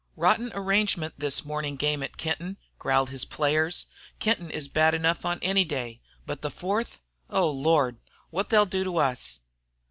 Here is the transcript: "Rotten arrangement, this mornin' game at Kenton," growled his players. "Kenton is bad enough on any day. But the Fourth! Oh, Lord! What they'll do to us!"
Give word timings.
"Rotten 0.15 0.51
arrangement, 0.55 1.13
this 1.19 1.45
mornin' 1.45 1.75
game 1.75 2.01
at 2.01 2.17
Kenton," 2.17 2.57
growled 2.79 3.11
his 3.11 3.23
players. 3.23 3.85
"Kenton 4.17 4.49
is 4.49 4.67
bad 4.67 4.95
enough 4.95 5.25
on 5.25 5.37
any 5.43 5.63
day. 5.63 6.01
But 6.25 6.41
the 6.41 6.49
Fourth! 6.49 6.99
Oh, 7.29 7.51
Lord! 7.51 7.97
What 8.31 8.49
they'll 8.49 8.65
do 8.65 8.83
to 8.83 8.97
us!" 8.97 9.41